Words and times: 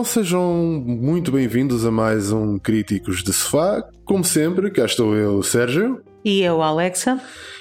Então 0.00 0.04
sejam 0.10 0.82
muito 0.86 1.30
bem-vindos 1.30 1.84
a 1.84 1.90
mais 1.90 2.32
um 2.32 2.58
Críticos 2.58 3.22
de 3.22 3.34
Sofá. 3.34 3.86
Como 4.02 4.24
sempre, 4.24 4.70
cá 4.70 4.86
estou 4.86 5.14
eu, 5.14 5.42
Sérgio. 5.42 6.00
E 6.24 6.40
eu, 6.40 6.62
Alexa? 6.62 7.20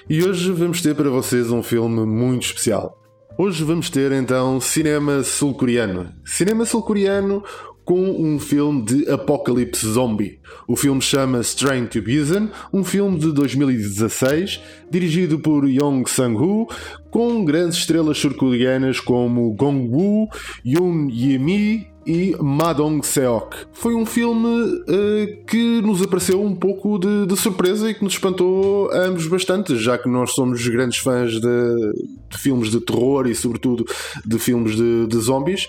E 0.09 0.23
hoje 0.23 0.49
vamos 0.53 0.81
ter 0.81 0.95
para 0.95 1.09
vocês 1.09 1.52
um 1.52 1.62
filme 1.62 2.05
muito 2.05 2.43
especial. 2.43 2.98
Hoje 3.38 3.62
vamos 3.65 3.89
ter 3.89 4.13
então 4.13 4.62
cinema 4.62 5.21
sul-coreano. 5.21 6.13
Cinema 6.23 6.63
sul-coreano 6.63 7.43
com 7.84 7.99
um 7.99 8.40
filme 8.40 8.84
de 8.84 9.12
apocalipse 9.12 9.85
zombie. 9.85 10.40
O 10.65 10.77
filme 10.77 11.01
chama 11.01 11.41
Strain 11.41 11.87
to 11.87 12.01
Busan, 12.01 12.51
um 12.71 12.85
filme 12.85 13.20
de 13.20 13.34
2016, 13.34 14.62
dirigido 14.90 15.40
por 15.40 15.67
Yong 15.67 16.09
Sang-woo, 16.09 16.70
com 17.12 17.43
grandes 17.43 17.79
estrelas 17.79 18.17
sul-coreanas 18.17 19.01
como 19.01 19.53
Gong-woo, 19.55 20.29
Yoon 20.65 21.09
Ye-mi 21.09 21.99
e 22.10 22.35
Ma 22.41 22.74
Dong-seok. 22.74 23.68
Foi 23.71 23.93
um 23.93 24.04
filme 24.04 24.84
eh, 24.88 25.43
que 25.46 25.79
nos 25.84 26.02
apareceu 26.02 26.41
um 26.41 26.55
pouco 26.55 26.98
de, 26.98 27.27
de 27.27 27.38
surpresa 27.38 27.88
e 27.88 27.93
que 27.93 28.04
nos 28.04 28.13
espantou 28.13 28.90
ambos 28.91 29.27
bastante, 29.27 29.77
já 29.77 29.96
que 29.96 30.10
nós 30.10 30.32
somos 30.32 30.68
grandes 30.68 30.98
fãs 30.98 31.34
de, 31.34 31.40
de 31.40 32.37
filmes 32.40 32.71
de 32.71 32.82
terror 32.82 33.27
e, 33.27 33.35
sobretudo, 33.35 33.85
de 34.26 34.40
filmes 34.40 34.76
de, 34.76 35.05
de 35.05 35.18
zombies. 35.20 35.65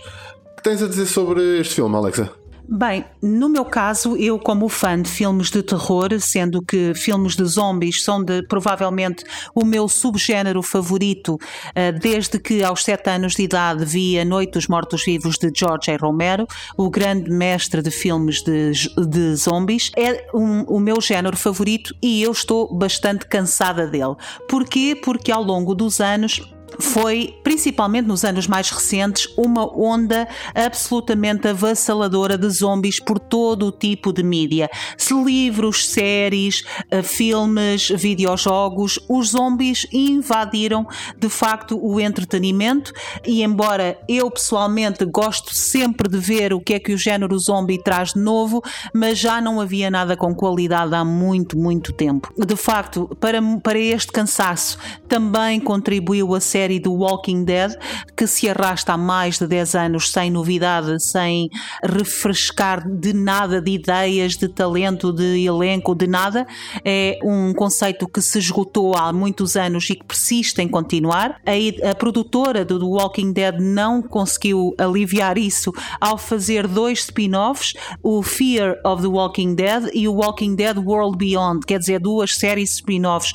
O 0.53 0.57
que 0.57 0.63
tens 0.63 0.83
a 0.83 0.87
dizer 0.87 1.05
sobre 1.05 1.61
este 1.61 1.75
filme, 1.75 1.95
Alexa? 1.95 2.31
Bem, 2.73 3.05
no 3.21 3.49
meu 3.49 3.65
caso, 3.65 4.17
eu 4.17 4.39
como 4.39 4.69
fã 4.69 5.03
de 5.03 5.11
filmes 5.11 5.51
de 5.51 5.61
terror, 5.61 6.09
sendo 6.21 6.63
que 6.63 6.95
filmes 6.95 7.35
de 7.35 7.45
zombies 7.45 8.05
são 8.05 8.23
de, 8.23 8.47
provavelmente 8.47 9.25
o 9.53 9.65
meu 9.65 9.89
subgénero 9.89 10.63
favorito, 10.63 11.37
eh, 11.75 11.91
desde 11.91 12.39
que 12.39 12.63
aos 12.63 12.85
sete 12.85 13.11
anos 13.11 13.35
de 13.35 13.43
idade 13.43 13.85
vi 13.85 14.21
A 14.21 14.25
Noite 14.25 14.53
dos 14.53 14.69
Mortos-Vivos 14.69 15.37
de 15.37 15.51
George 15.53 15.91
A. 15.91 15.97
Romero, 15.97 16.47
o 16.77 16.89
grande 16.89 17.29
mestre 17.29 17.83
de 17.83 17.91
filmes 17.91 18.41
de, 18.41 18.71
de 19.05 19.35
zombies, 19.35 19.91
é 19.97 20.29
um- 20.33 20.63
o 20.69 20.79
meu 20.79 21.01
género 21.01 21.37
favorito 21.37 21.93
e 22.01 22.23
eu 22.23 22.31
estou 22.31 22.73
bastante 22.73 23.27
cansada 23.27 23.89
dele. 23.89 24.15
Porquê? 24.49 24.95
Porque 24.95 25.33
ao 25.33 25.43
longo 25.43 25.75
dos 25.75 26.01
anos 26.01 26.41
foi, 26.79 27.35
principalmente 27.43 28.07
nos 28.07 28.25
anos 28.25 28.47
mais 28.47 28.71
recentes, 28.71 29.29
uma 29.37 29.65
onda 29.77 30.29
absolutamente 30.55 31.49
avassaladora 31.49 32.37
de 32.37 32.49
zombies 32.49 33.01
por 33.01 33.19
todo 33.19 33.67
o 33.67 33.73
tipo 33.73 34.13
de 34.13 34.23
mídia. 34.23 34.71
Se 34.97 35.15
livros, 35.15 35.89
séries, 35.89 36.65
eh, 36.91 37.03
filmes, 37.03 37.89
videojogos, 37.89 38.99
os 39.09 39.31
zombies 39.31 39.87
invadiram 39.93 40.87
de 41.19 41.29
facto 41.29 41.79
o 41.83 42.01
entretenimento 42.01 42.93
e 43.27 43.43
embora 43.43 43.99
eu 44.09 44.31
pessoalmente 44.31 45.05
gosto 45.05 45.55
sempre 45.55 46.09
de 46.09 46.19
ver 46.19 46.53
o 46.53 46.61
que 46.61 46.75
é 46.75 46.79
que 46.79 46.93
o 46.93 46.99
género 46.99 47.39
zombie 47.39 47.83
traz 47.83 48.13
de 48.13 48.21
novo, 48.21 48.63
mas 48.95 49.19
já 49.19 49.41
não 49.41 49.61
havia 49.61 49.91
nada 49.91 50.17
com 50.17 50.35
qualidade 50.35 50.95
há 50.95 51.05
muito, 51.05 51.59
muito 51.59 51.93
tempo. 51.93 52.33
De 52.37 52.57
facto, 52.57 53.09
para, 53.21 53.41
para 53.63 53.79
este 53.79 54.13
cansaço 54.13 54.79
também 55.09 55.61
contribuiu 55.61 56.35
a 56.35 56.41
série 56.41 56.60
do 56.81 56.93
Walking 56.93 57.45
Dead, 57.45 57.75
que 58.17 58.27
se 58.27 58.49
arrasta 58.49 58.93
há 58.93 58.97
mais 58.99 59.39
de 59.39 59.47
10 59.47 59.75
anos 59.75 60.11
sem 60.11 60.31
novidade, 60.31 61.03
sem 61.03 61.49
refrescar 61.83 62.87
de 62.89 63.13
nada 63.13 63.61
de 63.61 63.73
ideias, 63.73 64.37
de 64.37 64.49
talento, 64.49 65.13
de 65.13 65.45
elenco, 65.45 65.95
de 65.95 66.07
nada. 66.07 66.47
É 66.85 67.19
um 67.23 67.55
conceito 67.55 68.07
que 68.07 68.21
se 68.21 68.39
esgotou 68.39 68.97
há 68.97 69.13
muitos 69.13 69.57
anos 69.57 69.89
e 69.91 69.95
que 69.95 70.05
persiste 70.05 70.61
em 70.61 70.69
continuar. 70.69 71.41
A, 71.47 71.91
a 71.91 71.95
produtora 71.95 72.65
do 72.65 72.79
The 72.79 72.85
Walking 72.85 73.33
Dead 73.33 73.59
não 73.59 74.03
conseguiu 74.03 74.75
aliviar 74.79 75.39
isso 75.39 75.73
ao 76.01 76.19
fazer 76.19 76.67
dois 76.67 77.01
spin-offs, 77.01 77.75
o 78.03 78.23
Fear 78.23 78.81
of 78.85 79.03
the 79.03 79.09
Walking 79.09 79.55
Dead 79.55 79.91
e 79.93 80.09
o 80.09 80.15
Walking 80.15 80.55
Dead 80.55 80.77
World 80.77 81.17
Beyond, 81.17 81.67
quer 81.67 81.79
dizer, 81.79 82.01
duas 82.01 82.37
séries 82.37 82.75
spin-offs 82.75 83.33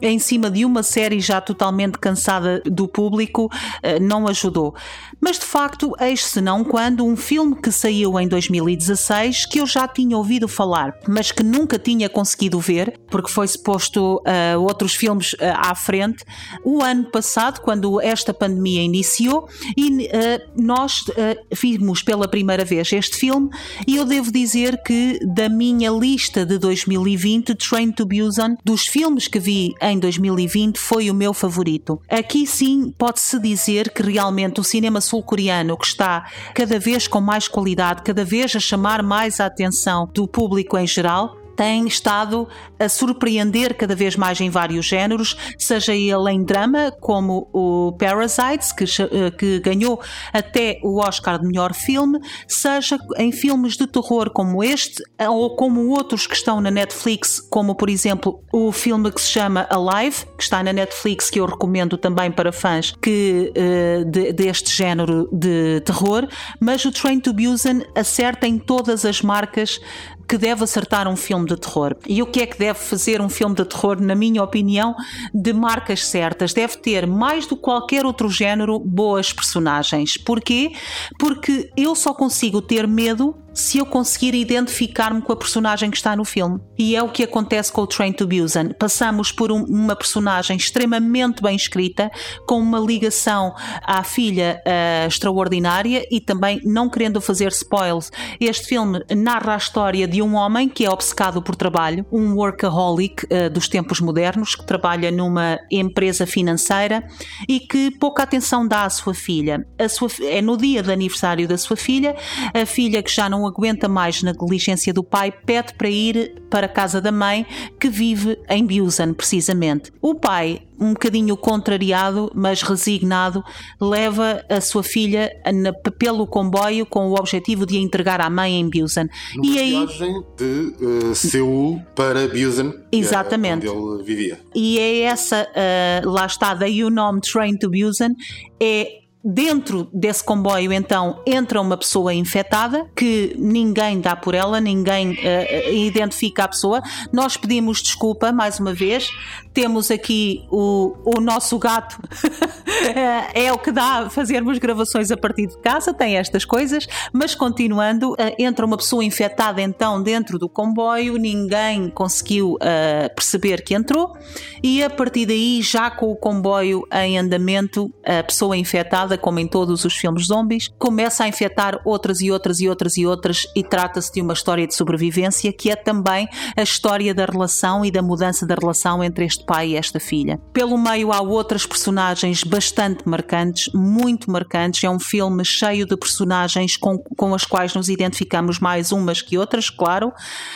em 0.00 0.18
cima 0.18 0.50
de 0.50 0.64
uma 0.64 0.82
série 0.82 1.20
já 1.20 1.40
totalmente 1.40 1.98
cansada 1.98 2.62
do 2.64 2.86
público, 2.88 3.50
eh, 3.82 3.98
não 3.98 4.26
ajudou. 4.28 4.74
Mas 5.20 5.38
de 5.38 5.44
facto, 5.44 5.94
eis-se 6.00 6.40
não 6.40 6.62
quando 6.62 7.04
um 7.04 7.16
filme 7.16 7.56
que 7.56 7.72
saiu 7.72 8.18
em 8.20 8.28
2016, 8.28 9.46
que 9.46 9.60
eu 9.60 9.66
já 9.66 9.88
tinha 9.88 10.16
ouvido 10.16 10.46
falar, 10.46 10.94
mas 11.08 11.32
que 11.32 11.42
nunca 11.42 11.78
tinha 11.78 12.08
conseguido 12.08 12.60
ver, 12.60 12.98
porque 13.10 13.30
foi-se 13.30 13.60
posto 13.60 14.22
eh, 14.24 14.56
outros 14.56 14.94
filmes 14.94 15.34
eh, 15.40 15.52
à 15.56 15.74
frente, 15.74 16.24
o 16.64 16.82
ano 16.82 17.10
passado, 17.10 17.60
quando 17.60 18.00
esta 18.00 18.32
pandemia 18.32 18.82
iniciou, 18.82 19.48
e 19.76 20.08
eh, 20.12 20.46
nós 20.56 21.04
vimos 21.52 22.02
pela 22.02 22.28
primeira 22.28 22.64
vez 22.64 22.92
este 22.92 23.16
filme, 23.16 23.50
e 23.86 23.96
eu 23.96 24.04
devo 24.04 24.30
dizer 24.30 24.80
que 24.82 25.18
da 25.24 25.48
minha 25.48 25.90
lista 25.90 26.46
de 26.46 26.58
2020, 26.58 27.54
Train 27.56 27.92
to 27.92 28.06
Busan, 28.06 28.56
dos 28.64 28.86
filmes 28.86 29.26
que 29.26 29.40
vi 29.40 29.74
em 29.90 29.98
2020, 29.98 30.78
foi 30.78 31.10
o 31.10 31.14
meu 31.14 31.32
favorito. 31.32 32.00
Aqui 32.08 32.46
sim 32.46 32.92
pode-se 32.96 33.38
dizer 33.38 33.90
que 33.90 34.02
realmente 34.02 34.60
o 34.60 34.64
cinema 34.64 35.00
sul-coreano, 35.00 35.76
que 35.76 35.86
está 35.86 36.26
cada 36.54 36.78
vez 36.78 37.06
com 37.06 37.20
mais 37.20 37.48
qualidade, 37.48 38.02
cada 38.02 38.24
vez 38.24 38.54
a 38.54 38.60
chamar 38.60 39.02
mais 39.02 39.40
a 39.40 39.46
atenção 39.46 40.08
do 40.12 40.26
público 40.26 40.76
em 40.76 40.86
geral, 40.86 41.37
tem 41.58 41.88
estado 41.88 42.46
a 42.78 42.88
surpreender 42.88 43.74
cada 43.76 43.92
vez 43.96 44.14
mais 44.14 44.40
em 44.40 44.48
vários 44.48 44.86
géneros, 44.86 45.36
seja 45.58 45.92
ele 45.92 46.30
em 46.30 46.44
drama, 46.44 46.92
como 47.00 47.50
o 47.52 47.96
Parasites, 47.98 48.70
que, 48.70 48.84
eh, 48.84 49.30
que 49.36 49.58
ganhou 49.58 50.00
até 50.32 50.78
o 50.84 51.00
Oscar 51.00 51.36
de 51.40 51.48
melhor 51.48 51.74
filme, 51.74 52.20
seja 52.46 52.96
em 53.16 53.32
filmes 53.32 53.76
de 53.76 53.88
terror 53.88 54.30
como 54.30 54.62
este, 54.62 55.02
ou 55.28 55.56
como 55.56 55.88
outros 55.88 56.28
que 56.28 56.36
estão 56.36 56.60
na 56.60 56.70
Netflix, 56.70 57.40
como 57.40 57.74
por 57.74 57.90
exemplo 57.90 58.40
o 58.52 58.70
filme 58.70 59.10
que 59.10 59.20
se 59.20 59.30
chama 59.30 59.66
Alive, 59.68 60.26
que 60.36 60.44
está 60.44 60.62
na 60.62 60.72
Netflix, 60.72 61.28
que 61.28 61.40
eu 61.40 61.46
recomendo 61.46 61.98
também 61.98 62.30
para 62.30 62.52
fãs 62.52 62.92
que, 63.02 63.50
eh, 63.56 64.04
de- 64.06 64.32
deste 64.32 64.70
género 64.70 65.28
de 65.32 65.80
terror, 65.84 66.28
mas 66.60 66.84
o 66.84 66.92
Train 66.92 67.18
to 67.18 67.32
Busan 67.32 67.80
acerta 67.96 68.46
em 68.46 68.58
todas 68.60 69.04
as 69.04 69.22
marcas 69.22 69.80
que 70.28 70.36
deve 70.36 70.62
acertar 70.62 71.08
um 71.08 71.16
filme 71.16 71.46
de 71.46 71.56
terror. 71.56 71.96
E 72.06 72.22
o 72.22 72.26
que 72.26 72.42
é 72.42 72.46
que 72.46 72.58
deve 72.58 72.78
fazer 72.78 73.20
um 73.20 73.28
filme 73.28 73.54
de 73.54 73.64
terror, 73.64 74.00
na 74.00 74.14
minha 74.14 74.42
opinião, 74.42 74.94
de 75.32 75.52
marcas 75.52 76.04
certas? 76.06 76.52
Deve 76.52 76.76
ter, 76.76 77.06
mais 77.06 77.46
do 77.46 77.56
que 77.56 77.62
qualquer 77.62 78.04
outro 78.04 78.28
género, 78.28 78.78
boas 78.78 79.32
personagens. 79.32 80.18
Porquê? 80.18 80.72
Porque 81.18 81.70
eu 81.76 81.94
só 81.94 82.12
consigo 82.12 82.60
ter 82.60 82.86
medo 82.86 83.34
se 83.58 83.78
eu 83.78 83.86
conseguir 83.86 84.34
identificar-me 84.36 85.20
com 85.20 85.32
a 85.32 85.36
personagem 85.36 85.90
que 85.90 85.96
está 85.96 86.14
no 86.14 86.24
filme. 86.24 86.60
E 86.78 86.94
é 86.94 87.02
o 87.02 87.08
que 87.08 87.24
acontece 87.24 87.72
com 87.72 87.80
o 87.82 87.86
Train 87.88 88.12
to 88.12 88.24
Busan. 88.24 88.68
Passamos 88.78 89.32
por 89.32 89.50
um- 89.50 89.64
uma 89.64 89.96
personagem 89.96 90.56
extremamente 90.56 91.42
bem 91.42 91.56
escrita, 91.56 92.08
com 92.46 92.60
uma 92.60 92.78
ligação 92.78 93.52
à 93.82 94.04
filha 94.04 94.62
ah, 94.64 95.06
extraordinária 95.08 96.06
e 96.08 96.20
também, 96.20 96.60
não 96.64 96.88
querendo 96.88 97.20
fazer 97.20 97.48
spoilers, 97.48 98.12
este 98.40 98.68
filme 98.68 99.02
narra 99.16 99.54
a 99.54 99.56
história 99.56 100.06
de 100.06 100.22
um 100.22 100.36
homem 100.36 100.68
que 100.68 100.84
é 100.84 100.90
obcecado 100.90 101.42
por 101.42 101.56
trabalho, 101.56 102.06
um 102.12 102.34
workaholic 102.34 103.26
ah, 103.28 103.48
dos 103.48 103.66
tempos 103.66 104.00
modernos, 104.00 104.54
que 104.54 104.64
trabalha 104.64 105.10
numa 105.10 105.58
empresa 105.68 106.26
financeira 106.28 107.02
e 107.48 107.58
que 107.58 107.90
pouca 107.90 108.22
atenção 108.22 108.68
dá 108.68 108.84
à 108.84 108.90
sua 108.90 109.14
filha. 109.14 109.66
A 109.76 109.88
sua, 109.88 110.08
é 110.22 110.40
no 110.40 110.56
dia 110.56 110.80
de 110.80 110.92
aniversário 110.92 111.48
da 111.48 111.58
sua 111.58 111.76
filha, 111.76 112.14
a 112.54 112.64
filha 112.64 113.02
que 113.02 113.10
já 113.10 113.28
não 113.28 113.47
aguenta 113.48 113.88
mais 113.88 114.22
na 114.22 114.32
negligência 114.32 114.92
do 114.92 115.02
pai, 115.02 115.32
pede 115.32 115.74
para 115.74 115.88
ir 115.88 116.42
para 116.50 116.66
a 116.66 116.68
casa 116.68 117.00
da 117.00 117.12
mãe, 117.12 117.46
que 117.78 117.88
vive 117.88 118.38
em 118.48 118.64
Busan, 118.64 119.12
precisamente. 119.12 119.92
O 120.00 120.14
pai 120.14 120.62
um 120.80 120.92
bocadinho 120.92 121.36
contrariado, 121.36 122.30
mas 122.34 122.62
resignado, 122.62 123.42
leva 123.80 124.44
a 124.48 124.60
sua 124.60 124.82
filha 124.82 125.30
na, 125.52 125.72
pelo 125.72 126.26
comboio 126.26 126.86
com 126.86 127.08
o 127.08 127.14
objetivo 127.14 127.66
de 127.66 127.76
a 127.76 127.80
entregar 127.80 128.20
à 128.20 128.30
mãe 128.30 128.60
em 128.60 128.70
Busan. 128.70 129.08
Numa 129.34 129.46
e 129.46 129.58
aí 129.58 129.70
viagem 129.70 130.22
de 130.36 130.74
uh, 130.80 131.14
Seul 131.14 131.82
para 131.96 132.28
Busan, 132.28 132.72
Exatamente. 132.92 133.66
É 133.66 133.70
onde 133.70 133.94
ele 133.94 134.04
vivia. 134.04 134.40
E 134.54 134.78
é 134.78 135.00
essa, 135.00 135.48
uh, 135.50 136.08
lá 136.08 136.26
está, 136.26 136.54
da 136.54 136.66
Unom 136.66 137.18
Train 137.20 137.56
to 137.56 137.68
Busan, 137.68 138.14
é 138.60 139.07
Dentro 139.22 139.88
desse 139.92 140.22
comboio, 140.22 140.72
então, 140.72 141.20
entra 141.26 141.60
uma 141.60 141.76
pessoa 141.76 142.14
infectada 142.14 142.88
que 142.94 143.34
ninguém 143.36 144.00
dá 144.00 144.14
por 144.14 144.32
ela, 144.32 144.60
ninguém 144.60 145.10
uh, 145.10 145.74
identifica 145.74 146.44
a 146.44 146.48
pessoa. 146.48 146.80
Nós 147.12 147.36
pedimos 147.36 147.82
desculpa, 147.82 148.30
mais 148.30 148.60
uma 148.60 148.72
vez. 148.72 149.10
Temos 149.58 149.90
aqui 149.90 150.46
o, 150.52 150.94
o 151.04 151.20
nosso 151.20 151.58
gato, 151.58 152.00
é, 153.34 153.46
é 153.46 153.52
o 153.52 153.58
que 153.58 153.72
dá 153.72 154.04
a 154.04 154.08
fazermos 154.08 154.56
gravações 154.56 155.10
a 155.10 155.16
partir 155.16 155.48
de 155.48 155.58
casa, 155.58 155.92
tem 155.92 156.16
estas 156.16 156.44
coisas, 156.44 156.86
mas 157.12 157.34
continuando, 157.34 158.12
uh, 158.12 158.16
entra 158.38 158.64
uma 158.64 158.76
pessoa 158.76 159.04
infectada 159.04 159.60
então 159.60 160.00
dentro 160.00 160.38
do 160.38 160.48
comboio, 160.48 161.16
ninguém 161.16 161.90
conseguiu 161.90 162.52
uh, 162.52 163.12
perceber 163.16 163.64
que 163.64 163.74
entrou, 163.74 164.16
e 164.62 164.80
a 164.80 164.88
partir 164.88 165.26
daí, 165.26 165.60
já 165.60 165.90
com 165.90 166.06
o 166.06 166.14
comboio 166.14 166.86
em 166.92 167.18
andamento, 167.18 167.92
a 168.04 168.22
pessoa 168.22 168.56
infectada 168.56 169.18
como 169.18 169.40
em 169.40 169.48
todos 169.48 169.84
os 169.84 169.96
filmes 169.96 170.26
zombies, 170.26 170.68
começa 170.78 171.24
a 171.24 171.28
infectar 171.28 171.80
outras 171.84 172.20
e 172.20 172.30
outras 172.30 172.60
e 172.60 172.68
outras 172.68 172.96
e 172.96 173.04
outras, 173.04 173.44
e 173.56 173.64
trata-se 173.64 174.12
de 174.12 174.22
uma 174.22 174.34
história 174.34 174.68
de 174.68 174.74
sobrevivência 174.76 175.52
que 175.52 175.68
é 175.68 175.74
também 175.74 176.28
a 176.56 176.62
história 176.62 177.12
da 177.12 177.24
relação 177.24 177.84
e 177.84 177.90
da 177.90 178.02
mudança 178.02 178.46
da 178.46 178.54
relação 178.54 179.02
entre 179.02 179.24
este 179.24 179.47
pai 179.48 179.70
e 179.70 179.76
esta 179.76 179.98
filha. 179.98 180.38
Pelo 180.52 180.76
meio 180.76 181.10
há 181.10 181.22
outras 181.22 181.64
personagens 181.64 182.44
bastante 182.44 183.08
marcantes, 183.08 183.72
muito 183.72 184.30
marcantes. 184.30 184.84
É 184.84 184.90
um 184.90 185.00
filme 185.00 185.42
cheio 185.42 185.86
de 185.86 185.96
personagens 185.96 186.76
com, 186.76 186.98
com 186.98 187.34
as 187.34 187.44
quais 187.44 187.74
nos 187.74 187.88
identificamos 187.88 188.58
mais 188.58 188.92
umas 188.92 189.22
que 189.22 189.38
outras, 189.38 189.70
claro, 189.70 190.12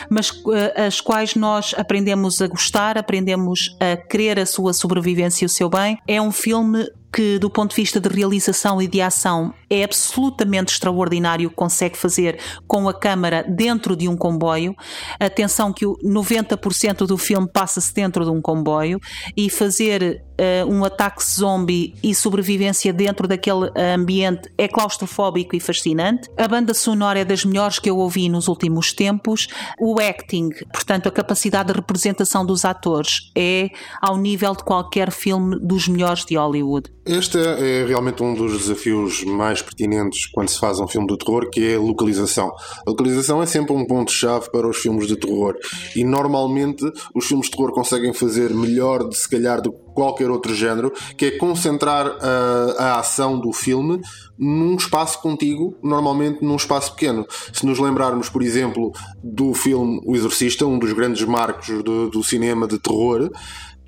mas 0.09 0.29
uh, 0.29 0.85
as 0.85 1.01
quais 1.01 1.33
nós 1.33 1.73
aprendemos 1.75 2.39
a 2.39 2.47
gostar, 2.47 2.95
aprendemos 2.95 3.75
a 3.79 3.97
querer 3.97 4.39
a 4.39 4.45
sua 4.45 4.73
sobrevivência 4.73 5.43
e 5.43 5.47
o 5.47 5.49
seu 5.49 5.69
bem. 5.69 5.97
É 6.07 6.21
um 6.21 6.31
filme 6.31 6.87
que, 7.13 7.37
do 7.37 7.49
ponto 7.49 7.69
de 7.69 7.75
vista 7.75 7.99
de 7.99 8.09
realização 8.09 8.81
e 8.81 8.87
de 8.87 8.99
ação, 8.99 9.53
é 9.69 9.83
absolutamente 9.83 10.73
extraordinário 10.73 11.49
que 11.49 11.55
consegue 11.55 11.95
fazer 11.95 12.39
com 12.67 12.89
a 12.89 12.93
câmara 12.93 13.43
dentro 13.43 13.95
de 13.95 14.07
um 14.07 14.17
comboio. 14.17 14.75
Atenção 15.19 15.71
que 15.71 15.85
o 15.85 15.95
90% 16.03 17.05
do 17.05 17.17
filme 17.17 17.47
passa-se 17.47 17.93
dentro 17.93 18.25
de 18.25 18.31
um 18.31 18.41
comboio 18.41 18.99
e 19.37 19.49
fazer 19.49 20.23
uh, 20.39 20.69
um 20.69 20.83
ataque 20.83 21.23
zombie 21.23 21.95
e 22.03 22.13
sobrevivência 22.13 22.91
dentro 22.93 23.27
daquele 23.27 23.71
ambiente 23.75 24.51
é 24.57 24.67
claustrofóbico 24.67 25.55
e 25.55 25.59
fascinante. 25.59 26.29
A 26.37 26.47
banda 26.47 26.73
sonora 26.73 27.19
é 27.19 27.25
das 27.25 27.45
melhores 27.45 27.79
que 27.79 27.89
eu 27.89 27.97
ouvi 27.97 28.29
nos 28.29 28.47
últimos 28.47 28.93
tempos. 28.93 29.47
O 29.79 29.99
acting, 29.99 30.49
portanto, 30.71 31.07
a 31.07 31.11
capacidade 31.11 31.71
de 31.71 31.73
representação 31.73 32.45
dos 32.45 32.65
atores 32.65 33.31
é 33.35 33.69
ao 34.01 34.17
nível 34.17 34.55
de 34.55 34.63
qualquer 34.63 35.11
filme 35.11 35.57
dos 35.59 35.87
melhores 35.87 36.25
de 36.25 36.35
Hollywood. 36.35 36.89
Este 37.05 37.37
é 37.37 37.85
realmente 37.85 38.23
um 38.23 38.33
dos 38.33 38.57
desafios 38.59 39.25
mais 39.25 39.61
pertinentes 39.61 40.25
quando 40.27 40.47
se 40.47 40.57
faz 40.57 40.79
um 40.79 40.87
filme 40.87 41.05
de 41.07 41.17
terror, 41.17 41.49
que 41.49 41.73
é 41.73 41.75
a 41.75 41.79
localização. 41.79 42.47
A 42.85 42.89
localização 42.89 43.43
é 43.43 43.45
sempre 43.45 43.73
um 43.73 43.85
ponto-chave 43.85 44.49
para 44.49 44.65
os 44.65 44.77
filmes 44.77 45.07
de 45.07 45.17
terror 45.17 45.53
e 45.97 46.05
normalmente 46.05 46.85
os 47.13 47.25
filmes 47.25 47.47
de 47.47 47.51
terror 47.51 47.73
conseguem 47.73 48.13
fazer 48.13 48.51
melhor, 48.51 49.09
de, 49.09 49.17
se 49.17 49.27
calhar, 49.27 49.61
do 49.61 49.73
que 49.73 49.82
qualquer 49.93 50.29
outro 50.29 50.53
género, 50.53 50.91
que 51.17 51.25
é 51.25 51.31
concentrar 51.31 52.17
a, 52.19 52.83
a 52.83 52.99
ação 52.99 53.39
do 53.39 53.51
filme 53.51 54.01
num 54.37 54.75
espaço 54.75 55.21
contigo, 55.21 55.77
normalmente 55.81 56.43
num 56.43 56.55
espaço 56.55 56.93
pequeno. 56.93 57.25
Se 57.53 57.65
nos 57.65 57.79
lembrarmos, 57.79 58.29
por 58.29 58.41
exemplo, 58.41 58.91
do 59.23 59.53
filme 59.53 60.01
O 60.05 60.15
Exorcista, 60.15 60.65
um 60.65 60.79
dos 60.79 60.91
grandes 60.93 61.23
marcos 61.25 61.83
do, 61.83 62.09
do 62.09 62.23
cinema 62.23 62.67
de 62.67 62.79
terror, 62.79 63.29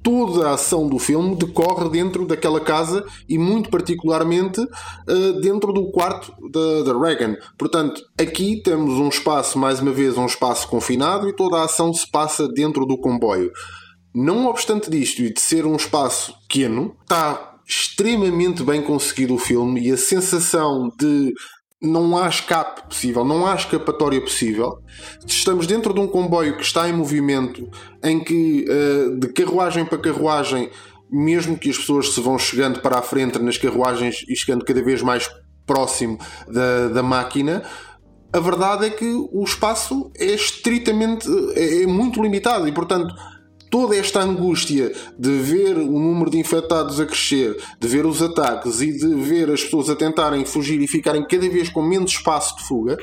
toda 0.06 0.50
a 0.50 0.54
ação 0.54 0.88
do 0.88 1.00
filme 1.00 1.36
decorre 1.36 1.90
dentro 1.90 2.28
daquela 2.28 2.60
casa 2.60 3.04
e 3.28 3.40
muito 3.40 3.72
particularmente 3.72 4.62
uh, 4.62 5.42
dentro 5.42 5.74
do 5.74 5.90
quarto 5.90 6.32
da 6.52 6.94
Reagan. 6.96 7.36
Portanto, 7.58 8.04
aqui 8.22 8.62
temos 8.62 8.94
um 9.00 9.10
espaço, 9.10 9.58
mais 9.58 9.80
uma 9.80 9.92
vez, 9.92 10.16
um 10.16 10.28
espaço 10.28 10.68
confinado 10.68 11.28
e 11.28 11.36
toda 11.36 11.58
a 11.58 11.64
ação 11.64 11.92
se 11.92 12.10
passa 12.10 12.48
dentro 12.48 12.86
do 12.86 13.00
comboio. 13.00 13.52
Não 14.16 14.46
obstante 14.46 14.90
disto 14.90 15.22
e 15.22 15.34
de 15.34 15.42
ser 15.42 15.66
um 15.66 15.76
espaço 15.76 16.34
pequeno, 16.48 16.96
está 17.02 17.58
extremamente 17.68 18.64
bem 18.64 18.82
conseguido 18.82 19.36
o 19.36 19.38
filme 19.38 19.82
e 19.82 19.92
a 19.92 19.98
sensação 19.98 20.90
de 20.98 21.34
não 21.82 22.18
há 22.18 22.30
escape 22.30 22.88
possível, 22.88 23.26
não 23.26 23.46
há 23.46 23.56
escapatória 23.56 24.22
possível. 24.22 24.78
Estamos 25.28 25.68
dentro 25.68 25.94
de 25.94 26.00
um 26.00 26.08
comboio 26.08 26.56
que 26.56 26.64
está 26.64 26.88
em 26.88 26.94
movimento, 26.94 27.70
em 28.02 28.24
que 28.24 28.66
uh, 28.70 29.20
de 29.20 29.28
carruagem 29.34 29.84
para 29.84 29.98
carruagem, 29.98 30.70
mesmo 31.12 31.58
que 31.58 31.70
as 31.70 31.78
pessoas 31.78 32.14
se 32.14 32.22
vão 32.22 32.40
chegando 32.40 32.80
para 32.80 33.00
a 33.00 33.02
frente 33.02 33.38
nas 33.40 33.58
carruagens 33.58 34.24
e 34.30 34.36
chegando 34.38 34.64
cada 34.64 34.82
vez 34.82 35.02
mais 35.02 35.30
próximo 35.66 36.18
da, 36.48 36.88
da 36.88 37.04
máquina, 37.04 37.64
a 38.32 38.40
verdade 38.40 38.86
é 38.86 38.90
que 38.90 39.06
o 39.06 39.44
espaço 39.44 40.10
é 40.18 40.28
estritamente, 40.28 41.28
é, 41.54 41.84
é 41.84 41.86
muito 41.86 42.22
limitado 42.22 42.66
e, 42.66 42.72
portanto, 42.72 43.14
toda 43.76 43.94
esta 43.98 44.22
angústia 44.22 44.94
de 45.20 45.32
ver 45.32 45.76
o 45.76 46.00
número 46.00 46.32
de 46.32 46.38
infectados 46.38 46.98
a 46.98 47.06
crescer, 47.06 47.62
de 47.78 47.88
ver 47.90 48.06
os 48.06 48.22
ataques 48.22 48.80
e 48.80 48.94
de 48.94 49.14
ver 49.16 49.52
as 49.52 49.66
pessoas 49.66 49.90
a 49.90 49.96
tentarem 49.98 50.46
fugir 50.46 50.80
e 50.80 50.88
ficarem 50.88 51.28
cada 51.28 51.50
vez 51.50 51.68
com 51.68 51.82
menos 51.82 52.12
espaço 52.12 52.56
de 52.56 52.64
fuga, 52.64 52.98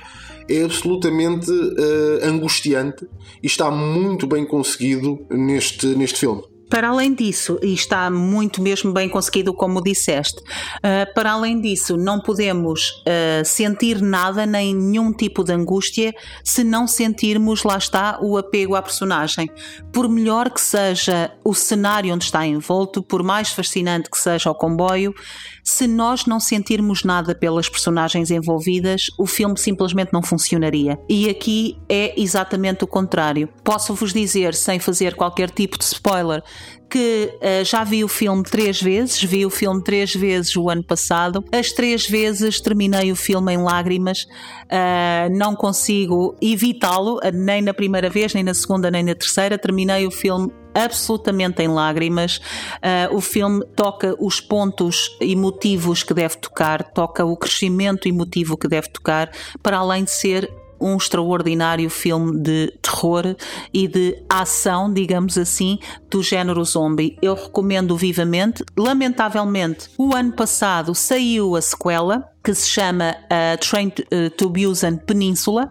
é 0.49 0.63
absolutamente 0.63 1.51
uh, 1.51 2.25
angustiante 2.27 3.07
e 3.43 3.47
está 3.47 3.71
muito 3.71 4.27
bem 4.27 4.47
conseguido 4.47 5.27
neste, 5.31 5.89
neste 5.89 6.21
filme. 6.21 6.52
Para 6.73 6.89
além 6.89 7.13
disso, 7.13 7.59
e 7.63 7.75
está 7.75 8.09
muito 8.09 8.63
mesmo 8.63 8.95
bem 8.95 9.07
conseguido, 9.07 9.53
como 9.53 9.83
disseste, 9.83 10.41
uh, 10.41 11.13
para 11.15 11.33
além 11.33 11.61
disso, 11.61 11.99
não 11.99 12.19
podemos 12.19 13.03
uh, 13.03 13.45
sentir 13.45 14.01
nada, 14.01 14.47
nem 14.47 14.75
nenhum 14.75 15.13
tipo 15.13 15.45
de 15.45 15.53
angústia, 15.53 16.15
se 16.43 16.65
não 16.65 16.87
sentirmos, 16.87 17.63
lá 17.63 17.77
está, 17.77 18.19
o 18.23 18.39
apego 18.39 18.75
à 18.75 18.81
personagem. 18.81 19.51
Por 19.93 20.09
melhor 20.09 20.49
que 20.49 20.63
seja 20.63 21.31
o 21.45 21.53
cenário 21.53 22.15
onde 22.15 22.25
está 22.25 22.47
envolto, 22.47 23.03
por 23.03 23.23
mais 23.23 23.51
fascinante 23.51 24.11
que 24.11 24.17
seja 24.17 24.51
o 24.51 24.55
comboio, 24.55 25.15
se 25.63 25.87
nós 25.87 26.25
não 26.25 26.41
sentirmos 26.41 27.05
nada 27.05 27.35
pelas 27.35 27.69
personagens 27.69 28.31
envolvidas, 28.31 29.11
o 29.19 29.27
filme 29.27 29.59
simplesmente 29.59 30.13
não 30.13 30.23
funcionaria. 30.23 30.99
E 31.09 31.29
aqui 31.29 31.79
é 31.87 32.19
exatamente 32.21 32.83
o 32.83 32.87
contrário. 32.87 33.49
Posso-vos 33.63 34.13
dizer, 34.13 34.55
sem 34.55 34.81
fazer 34.81 35.15
qualquer 35.15 35.51
tipo 35.51 35.79
de 35.79 35.85
spoiler, 35.85 36.43
que 36.89 37.33
uh, 37.41 37.65
já 37.65 37.85
vi 37.85 38.05
o 38.05 38.09
filme 38.09 38.43
três 38.43 38.81
vezes, 38.81 39.23
vi 39.23 39.47
o 39.47 39.51
filme 39.51 39.83
três 39.83 40.15
vezes 40.15 40.55
o 40.57 40.69
ano 40.69 40.85
passado. 40.85 41.43
As 41.51 41.73
três 41.73 42.07
vezes 42.07 42.61
terminei 42.61 43.11
o 43.11 43.17
filme 43.17 43.55
em 43.55 43.59
lágrimas, 43.59 44.25
uh, 44.65 45.35
não 45.35 45.57
consigo 45.57 46.37
evitá-lo, 46.41 47.19
nem 47.33 47.63
na 47.63 47.73
primeira 47.73 48.11
vez, 48.11 48.35
nem 48.35 48.45
na 48.45 48.53
segunda, 48.53 48.91
nem 48.91 49.03
na 49.03 49.15
terceira. 49.15 49.57
Terminei 49.57 50.07
o 50.07 50.11
filme 50.11 50.53
absolutamente 50.75 51.63
em 51.63 51.69
lágrimas. 51.69 52.39
Uh, 52.77 53.17
o 53.17 53.21
filme 53.21 53.65
toca 53.75 54.15
os 54.19 54.41
pontos 54.41 55.17
emotivos 55.21 56.03
que 56.03 56.13
deve 56.13 56.37
tocar, 56.37 56.83
toca 56.93 57.25
o 57.25 57.37
crescimento 57.37 58.07
emotivo 58.07 58.57
que 58.57 58.69
deve 58.69 58.89
tocar, 58.89 59.31
para 59.63 59.79
além 59.79 60.05
de 60.05 60.11
ser 60.11 60.62
um 60.83 60.97
extraordinário 60.97 61.89
filme 61.89 62.39
de 62.39 62.73
terror 62.83 63.37
e 63.73 63.87
de 63.87 64.23
ação, 64.29 64.93
digamos 64.93 65.39
assim, 65.39 65.79
do 66.11 66.23
género 66.23 66.65
zombie. 66.65 67.17
Eu 67.23 67.35
recomendo 67.35 67.97
vivamente. 67.97 68.65
Lamentavelmente, 68.77 69.89
o 69.97 70.15
ano 70.15 70.33
passado 70.33 70.95
saiu 70.95 71.55
a 71.57 71.63
sequela 71.63 72.29
que 72.43 72.53
se 72.55 72.69
chama 72.69 73.17
uh, 73.25 73.59
Train 73.59 73.93
to 74.37 74.51
Busan 74.51 74.97
Península. 74.97 75.71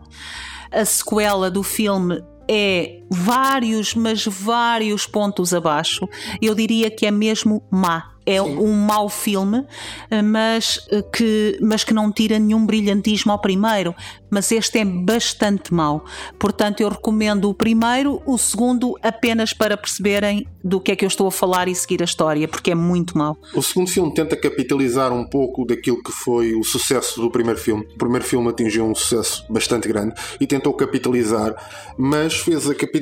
A 0.71 0.85
sequela 0.85 1.51
do 1.51 1.63
filme 1.63 2.23
é 2.47 3.00
vários, 3.11 3.93
mas 3.93 4.25
vários 4.25 5.05
pontos 5.05 5.53
abaixo. 5.53 6.07
Eu 6.41 6.55
diria 6.55 6.89
que 6.89 7.05
é 7.05 7.11
mesmo 7.11 7.61
má 7.69 8.11
é 8.25 8.41
Sim. 8.41 8.57
um 8.57 8.71
mau 8.71 9.09
filme, 9.09 9.65
eh, 10.09 10.21
mas 10.21 10.79
eh, 10.91 11.01
que, 11.01 11.57
mas 11.61 11.83
que 11.83 11.93
não 11.93 12.11
tira 12.11 12.37
nenhum 12.37 12.65
brilhantismo 12.65 13.31
ao 13.31 13.39
primeiro. 13.39 13.95
Mas 14.29 14.49
este 14.51 14.79
é 14.79 14.85
bastante 14.85 15.73
mau. 15.73 16.05
Portanto, 16.39 16.79
eu 16.79 16.87
recomendo 16.87 17.49
o 17.49 17.53
primeiro, 17.53 18.21
o 18.25 18.37
segundo 18.37 18.97
apenas 19.01 19.53
para 19.53 19.75
perceberem 19.75 20.47
do 20.63 20.79
que 20.79 20.93
é 20.93 20.95
que 20.95 21.03
eu 21.03 21.07
estou 21.07 21.27
a 21.27 21.31
falar 21.31 21.67
e 21.67 21.75
seguir 21.75 22.01
a 22.01 22.05
história, 22.05 22.47
porque 22.47 22.71
é 22.71 22.75
muito 22.75 23.17
mau. 23.17 23.35
O 23.53 23.61
segundo 23.61 23.89
filme 23.89 24.13
tenta 24.13 24.37
capitalizar 24.37 25.11
um 25.11 25.25
pouco 25.25 25.65
daquilo 25.65 26.01
que 26.01 26.11
foi 26.13 26.53
o 26.53 26.63
sucesso 26.63 27.19
do 27.19 27.29
primeiro 27.29 27.59
filme. 27.59 27.85
O 27.93 27.97
primeiro 27.97 28.23
filme 28.23 28.47
atingiu 28.47 28.85
um 28.85 28.95
sucesso 28.95 29.45
bastante 29.49 29.87
grande 29.87 30.13
e 30.39 30.47
tentou 30.47 30.73
capitalizar, 30.73 31.53
mas 31.97 32.35
fez 32.35 32.69
a 32.69 32.75
capitalização 32.75 33.00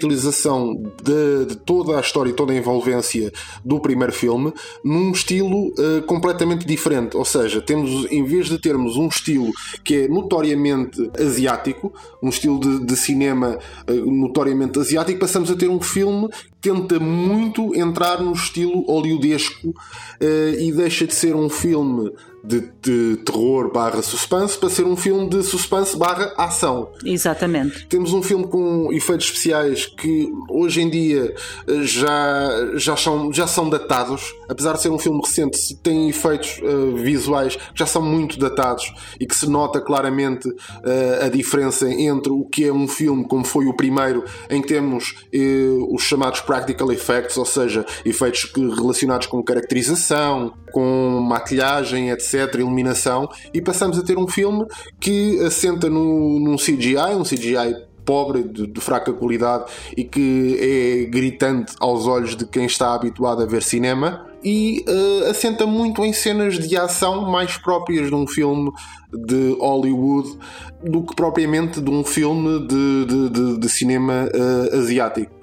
de, 1.04 1.46
de 1.46 1.56
toda 1.58 1.98
a 1.98 2.02
história 2.02 2.30
e 2.30 2.34
toda 2.34 2.54
a 2.54 2.56
envolvência 2.56 3.32
do 3.64 3.80
primeiro 3.80 4.14
filme 4.14 4.54
num 4.84 5.12
estilo 5.12 5.68
uh, 5.68 6.02
completamente 6.06 6.66
diferente. 6.66 7.18
Ou 7.18 7.26
seja, 7.26 7.62
temos, 7.62 8.06
em 8.12 8.24
vez 8.24 8.48
de 8.48 8.60
termos 8.60 8.96
um 8.98 9.08
estilo 9.08 9.52
que 9.84 10.04
é 10.04 10.08
notoriamente 10.08 11.10
asiático, 11.20 11.94
um 12.22 12.30
estilo 12.30 12.60
de, 12.60 12.86
de 12.86 12.96
cinema 12.96 13.58
uh, 13.90 14.12
notoriamente 14.12 14.80
asiático, 14.80 15.20
passamos 15.20 15.52
a 15.52 15.56
ter 15.56 15.70
um 15.70 15.82
filme 15.82 16.30
que 16.62 16.70
tenta 16.70 17.00
muito 17.00 17.76
entrar 17.76 18.22
no 18.22 18.34
estilo 18.34 18.86
hollywoodesco 18.86 19.70
uh, 19.70 20.60
e 20.60 20.72
deixa 20.72 21.08
de 21.08 21.16
ser 21.16 21.36
um 21.36 21.50
filme 21.50 22.12
de, 22.44 22.72
de, 22.82 23.18
terror 23.18 23.72
barra 23.72 24.02
suspense 24.02 24.58
para 24.58 24.70
ser 24.70 24.86
um 24.86 24.96
filme 24.96 25.30
de 25.30 25.44
suspense 25.44 25.98
barra 25.98 26.34
ação. 26.38 26.92
Exatamente. 27.04 27.88
Temos 27.88 28.14
um 28.14 28.22
filme 28.22 28.48
com 28.48 28.92
efeitos 28.94 29.26
especiais 29.26 29.86
que 29.86 30.32
hoje 30.50 30.82
em 30.82 30.90
dia 30.90 31.34
eh, 31.68 31.84
já, 31.84 32.50
já, 32.76 32.96
são, 32.96 33.32
já 33.34 33.48
são 33.48 33.70
datados, 33.70 34.34
apesar 34.48 34.74
de 34.74 34.82
ser 34.82 34.90
um 34.90 35.00
filme 35.00 35.20
recente, 35.24 35.76
tem 35.76 36.10
efeitos 36.10 36.60
uh, 36.60 36.96
visuais 36.96 37.56
que 37.56 37.64
já 37.76 37.86
são 37.86 38.02
muito 38.02 38.40
datados 38.40 38.94
e 39.20 39.26
que 39.26 39.36
se 39.36 39.48
nota 39.50 39.82
claramente 39.82 40.48
uh, 40.48 41.26
a 41.26 41.30
diferença 41.30 41.90
entre 41.90 42.32
o 42.32 42.44
que 42.46 42.66
é 42.66 42.74
um 42.74 42.88
filme 42.88 43.26
como 43.28 43.44
foi 43.44 43.66
o 43.66 43.74
primeiro, 43.74 44.24
em 44.50 44.62
que 44.62 44.68
temos 44.70 45.26
uh, 45.34 45.96
os 45.96 46.04
chamados 46.04 46.42
practical 46.42 46.92
effects, 46.92 47.38
ou 47.38 47.46
seja, 47.46 47.86
efeitos 48.06 48.46
que, 48.46 48.62
relacionados 48.70 49.28
com 49.28 49.44
caracterização, 49.44 50.54
com 50.72 51.20
maquilhagem, 51.22 52.12
etc 52.12 52.29
etc., 52.34 52.56
iluminação, 52.60 53.30
e 53.54 53.62
passamos 53.62 53.98
a 53.98 54.04
ter 54.04 54.18
um 54.18 54.28
filme 54.28 54.66
que 55.00 55.40
assenta 55.44 55.90
no, 55.90 56.40
num 56.40 56.56
CGI, 56.56 57.16
um 57.16 57.24
CGI 57.24 57.90
pobre, 58.06 58.44
de, 58.44 58.66
de, 58.66 58.82
fraca 58.82 59.14
qualidade 59.14 59.66
e 59.96 60.04
que 60.04 60.58
é 60.60 61.06
gritante 61.06 61.76
aos 61.80 62.08
olhos 62.08 62.36
de 62.36 62.44
quem 62.44 62.66
está 62.66 62.96
habituado 62.96 63.44
a 63.44 63.46
ver 63.46 63.62
cinema 63.62 64.26
e 64.44 64.84
uh, 64.88 65.30
assenta 65.30 65.66
muito 65.68 66.04
em 66.04 66.12
cenas 66.12 66.58
de 66.58 66.76
ação 66.76 67.30
mais 67.30 67.58
próprias 67.58 68.08
de 68.08 68.16
um 68.16 68.26
filme 68.26 68.72
de 69.14 69.56
Hollywood 69.60 70.38
do 70.84 71.04
que 71.04 71.16
propriamente 71.16 71.82
de 71.82 71.90
um 71.90 72.04
filme 72.04 72.66
de, 72.68 73.30
de, 73.30 73.60
de, 73.60 73.70
cinema 73.70 74.30
uh, 74.34 74.78
asiático. 74.78 75.39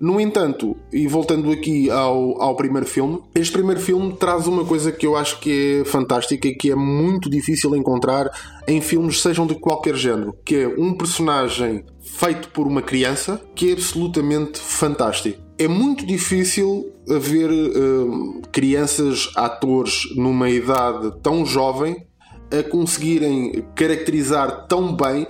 No 0.00 0.18
entanto, 0.18 0.78
e 0.90 1.06
voltando 1.06 1.52
aqui 1.52 1.90
ao, 1.90 2.40
ao 2.40 2.56
primeiro 2.56 2.86
filme, 2.86 3.20
este 3.34 3.52
primeiro 3.52 3.82
filme 3.82 4.14
traz 4.14 4.46
uma 4.46 4.64
coisa 4.64 4.90
que 4.90 5.06
eu 5.06 5.14
acho 5.14 5.38
que 5.40 5.82
é 5.82 5.84
fantástica 5.84 6.48
e 6.48 6.54
que 6.54 6.70
é 6.70 6.74
muito 6.74 7.28
difícil 7.28 7.76
encontrar 7.76 8.30
em 8.66 8.80
filmes, 8.80 9.20
sejam 9.20 9.46
de 9.46 9.56
qualquer 9.56 9.94
género, 9.94 10.34
que 10.42 10.56
é 10.56 10.68
um 10.68 10.94
personagem 10.94 11.84
feito 12.00 12.48
por 12.48 12.66
uma 12.66 12.80
criança 12.80 13.38
que 13.54 13.68
é 13.68 13.72
absolutamente 13.74 14.58
fantástico. 14.58 15.38
É 15.58 15.68
muito 15.68 16.06
difícil 16.06 16.90
haver 17.06 17.50
uh, 17.50 18.40
crianças, 18.50 19.30
atores 19.36 20.04
numa 20.16 20.48
idade 20.48 21.12
tão 21.22 21.44
jovem 21.44 22.06
a 22.50 22.62
conseguirem 22.62 23.64
caracterizar 23.74 24.66
tão 24.66 24.96
bem 24.96 25.26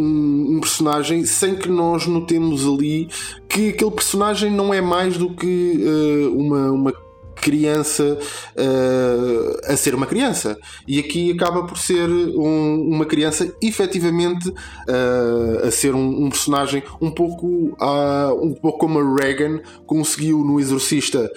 um, 0.00 0.56
um, 0.56 0.60
personagem 0.60 1.24
sem 1.24 1.54
que 1.54 1.68
nós 1.68 2.06
notemos 2.06 2.66
ali 2.66 3.08
que 3.48 3.70
aquele 3.70 3.90
personagem 3.90 4.50
não 4.50 4.72
é 4.72 4.80
mais 4.80 5.16
do 5.16 5.34
que 5.34 5.78
uh, 5.82 6.38
uma, 6.38 6.70
uma 6.70 6.92
criança 7.40 8.18
uh, 8.56 9.72
a 9.72 9.76
ser 9.76 9.94
uma 9.94 10.06
criança. 10.06 10.58
E 10.86 10.98
aqui 10.98 11.32
acaba 11.32 11.64
por 11.66 11.78
ser 11.78 12.08
um, 12.08 12.88
uma 12.88 13.06
criança 13.06 13.52
efetivamente 13.62 14.48
uh, 14.50 15.66
a 15.66 15.70
ser 15.70 15.94
um, 15.94 16.24
um, 16.24 16.28
personagem 16.28 16.82
um 17.00 17.10
pouco, 17.10 17.46
uh, 17.80 18.34
um 18.42 18.54
pouco 18.54 18.78
como 18.78 18.98
a 18.98 19.20
Reagan 19.20 19.60
conseguiu 19.86 20.44
no 20.44 20.60
Exorcista 20.60 21.30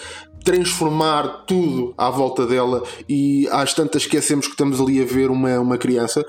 transformar 0.43 1.45
tudo 1.47 1.93
à 1.97 2.09
volta 2.09 2.45
dela 2.45 2.83
e 3.07 3.47
às 3.49 3.73
tantas 3.73 4.01
esquecemos 4.01 4.45
que 4.45 4.51
estamos 4.51 4.81
ali 4.81 5.01
a 5.01 5.05
ver 5.05 5.31
uma, 5.31 5.57
uma 5.59 5.77
criança. 5.77 6.23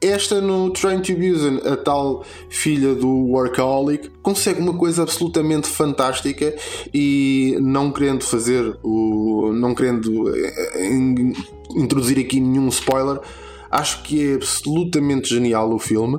Esta 0.00 0.40
no 0.40 0.70
Train 0.70 1.02
to 1.02 1.14
Busan, 1.14 1.58
a 1.58 1.76
tal 1.76 2.24
filha 2.48 2.94
do 2.94 3.08
Workaholic, 3.08 4.10
consegue 4.22 4.60
uma 4.60 4.72
coisa 4.72 5.02
absolutamente 5.02 5.68
fantástica 5.68 6.54
e 6.92 7.58
não 7.60 7.92
querendo 7.92 8.24
fazer 8.24 8.78
o. 8.82 9.52
não 9.52 9.74
querendo 9.74 10.34
eh, 10.34 10.90
introduzir 11.76 12.18
aqui 12.18 12.40
nenhum 12.40 12.68
spoiler, 12.68 13.20
acho 13.70 14.02
que 14.02 14.30
é 14.30 14.34
absolutamente 14.34 15.28
genial 15.28 15.70
o 15.70 15.78
filme 15.78 16.18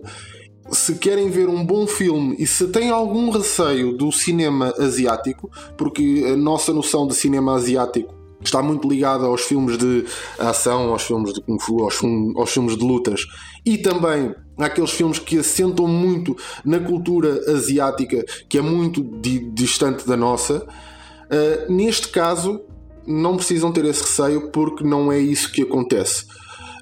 se 0.72 0.96
querem 0.96 1.30
ver 1.30 1.50
um 1.50 1.66
bom 1.66 1.86
filme 1.86 2.36
e 2.40 2.48
se 2.48 2.68
têm 2.68 2.90
algum 2.90 3.30
receio 3.30 3.92
do 3.92 4.10
cinema 4.12 4.74
asiático, 4.80 5.50
porque 5.78 6.24
a 6.32 6.38
nossa 6.38 6.74
noção 6.74 7.06
de 7.06 7.14
cinema 7.14 7.56
asiático 7.56 8.21
está 8.44 8.62
muito 8.62 8.88
ligada 8.88 9.26
aos 9.26 9.42
filmes 9.42 9.78
de 9.78 10.06
ação, 10.40 10.92
aos 10.92 11.04
filmes 11.04 11.34
de 11.34 11.42
kung 11.42 11.60
fu, 11.60 11.84
aos, 11.84 12.00
aos 12.36 12.52
filmes 12.52 12.78
de 12.78 12.84
lutas 12.84 13.28
e 13.66 13.78
também 13.78 14.34
àqueles 14.58 14.92
filmes 14.92 15.20
que 15.20 15.40
assentam 15.40 15.88
muito 15.88 16.36
na 16.64 16.80
cultura 16.80 17.42
asiática, 17.52 18.24
que 18.48 18.58
é 18.58 18.62
muito 18.62 19.04
di 19.04 19.40
distante 19.40 20.08
da 20.08 20.18
nossa. 20.18 20.66
Uh, 21.28 21.72
neste 21.72 22.10
caso, 22.10 22.62
não 23.06 23.36
precisam 23.36 23.72
ter 23.72 23.86
esse 23.86 24.02
receio 24.02 24.52
porque 24.52 24.84
não 24.84 25.12
é 25.12 25.20
isso 25.20 25.52
que 25.52 25.62
acontece 25.62 26.26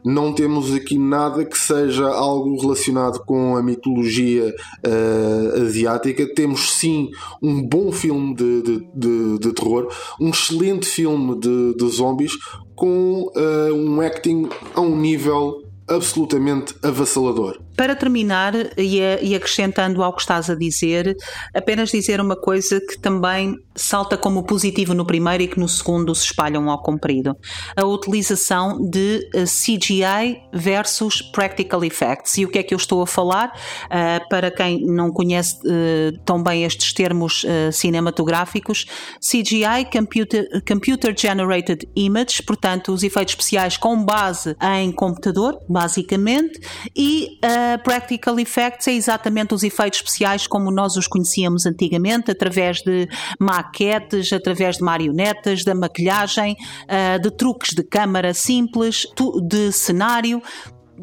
não 0.04 0.34
temos 0.34 0.74
aqui 0.74 0.98
nada 0.98 1.46
que 1.46 1.58
seja 1.58 2.08
algo 2.08 2.60
relacionado 2.60 3.20
com 3.26 3.56
a 3.56 3.64
mitologia 3.64 4.54
uh, 4.86 5.62
asiática. 5.62 6.34
Temos 6.34 6.74
sim 6.74 7.10
um 7.42 7.62
bom 7.62 7.92
filme 7.92 8.36
de, 8.36 8.62
de, 8.62 8.88
de, 8.94 9.40
de 9.40 9.54
terror, 9.54 9.92
um 10.20 10.30
excelente 10.30 10.86
filme 10.86 11.40
de, 11.40 11.76
de 11.76 11.90
zombies 11.90 12.34
com 12.76 13.32
uh, 13.36 13.74
um 13.74 14.02
acting 14.02 14.48
a 14.74 14.82
um 14.82 14.96
nível 14.96 15.64
absolutamente 15.88 16.76
avassalador. 16.84 17.60
Para 17.80 17.96
terminar, 17.96 18.54
e, 18.78 19.34
acrescentando 19.34 20.04
ao 20.04 20.12
que 20.12 20.20
estás 20.20 20.50
a 20.50 20.56
dizer, 20.56 21.16
apenas 21.56 21.90
dizer 21.90 22.20
uma 22.20 22.36
coisa 22.36 22.82
que 22.82 23.00
também 23.00 23.56
salta 23.74 24.18
como 24.18 24.44
positivo 24.44 24.94
no 24.94 25.06
primeiro 25.06 25.44
e 25.44 25.48
que 25.48 25.58
no 25.58 25.70
segundo 25.70 26.14
se 26.14 26.26
espalham 26.26 26.70
ao 26.70 26.82
comprido: 26.82 27.38
a 27.78 27.86
utilização 27.86 28.78
de 28.90 29.26
eh, 29.34 29.46
CGI 29.46 30.42
versus 30.54 31.22
Practical 31.22 31.86
Effects. 31.86 32.38
E 32.38 32.44
o 32.46 32.50
que 32.50 32.60
é 32.60 32.64
que 32.64 32.74
eu 32.74 32.78
estou 32.78 33.02
a 33.02 33.08
falar? 33.08 33.54
Uh, 33.86 34.28
para 34.30 34.52
quem 34.52 34.86
não 34.86 35.10
conhece 35.10 35.56
uh, 35.66 36.20
tão 36.26 36.44
bem 36.44 36.66
estes 36.66 36.92
termos 36.92 37.46
uh, 37.46 37.72
cinematográficos, 37.72 38.86
CGI 39.22 39.86
Computer, 39.90 40.46
Computer 40.68 41.16
Generated 41.18 41.88
Image, 41.96 42.44
portanto, 42.44 42.92
os 42.92 43.04
efeitos 43.04 43.34
especiais 43.36 43.78
com 43.78 44.04
base 44.04 44.54
em 44.78 44.92
computador, 44.92 45.58
basicamente, 45.70 46.60
e 46.94 47.40
practical 47.78 48.40
effects 48.40 48.88
é 48.88 48.94
exatamente 48.94 49.54
os 49.54 49.64
efeitos 49.64 50.00
especiais 50.00 50.48
como 50.48 50.72
nós 50.72 50.96
os 50.96 51.08
conhecíamos 51.08 51.66
antigamente, 51.66 52.32
através 52.32 52.82
de 52.82 53.08
maquetes, 53.40 54.32
através 54.34 54.78
de 54.78 54.84
marionetas, 54.84 55.64
da 55.64 55.76
maquilhagem, 55.76 56.56
uh, 56.84 57.22
de 57.22 57.32
truques 57.32 57.74
de 57.74 57.84
câmara 57.84 58.34
simples, 58.34 59.06
de 59.48 59.72
cenário 59.72 60.42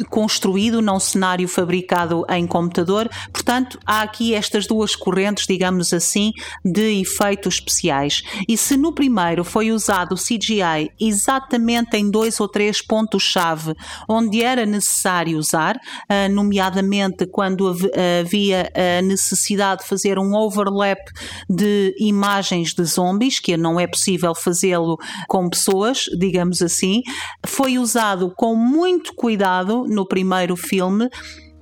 construído, 0.05 0.83
não 0.83 0.99
cenário 0.99 1.49
fabricado 1.49 2.25
em 2.29 2.47
computador. 2.47 3.09
Portanto, 3.33 3.79
há 3.87 4.03
aqui 4.03 4.35
estas 4.35 4.67
duas 4.67 4.95
correntes, 4.95 5.47
digamos 5.47 5.93
assim, 5.93 6.33
de 6.65 7.01
efeitos 7.01 7.55
especiais. 7.55 8.23
E 8.49 8.57
se 8.57 8.77
no 8.77 8.93
primeiro 8.93 9.45
foi 9.45 9.71
usado 9.71 10.15
o 10.15 10.19
CGI 10.19 10.91
exatamente 11.01 11.97
em 11.97 12.11
dois 12.11 12.41
ou 12.41 12.49
três 12.49 12.83
pontos-chave 12.83 13.75
onde 14.09 14.43
era 14.43 14.67
necessário 14.67 15.39
usar, 15.39 15.79
ah, 16.09 16.29
nomeadamente 16.29 17.27
quando 17.27 17.75
havia 18.21 18.71
a 18.75 19.03
necessidade 19.03 19.83
de 19.83 19.89
fazer 19.89 20.19
um 20.19 20.35
overlap 20.35 21.01
de 21.49 21.95
imagens 21.99 22.75
de 22.75 22.85
zombies, 22.85 23.39
que 23.39 23.57
não 23.57 23.79
é 23.79 23.87
possível 23.87 24.35
fazê-lo 24.35 24.97
com 25.29 25.49
pessoas, 25.49 26.07
digamos 26.19 26.63
assim, 26.63 27.03
foi 27.45 27.79
usado 27.79 28.33
com 28.37 28.55
muito 28.55 29.15
cuidado 29.15 29.86
no 29.87 30.07
primeiro 30.07 30.57
filme 30.57 31.09